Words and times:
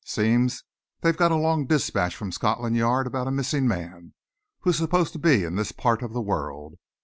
Seems 0.03 0.63
they've 1.01 1.15
got 1.15 1.31
a 1.31 1.35
long 1.35 1.67
dispatch 1.67 2.15
from 2.15 2.31
Scotland 2.31 2.75
Yard 2.75 3.05
about 3.05 3.27
a 3.27 3.31
missing 3.31 3.67
man 3.67 4.15
who 4.61 4.71
is 4.71 4.77
supposed 4.79 5.13
to 5.13 5.19
be 5.19 5.43
in 5.43 5.57
this 5.57 5.71
part 5.71 6.01
of 6.01 6.11
the 6.11 6.21
world. 6.23 6.79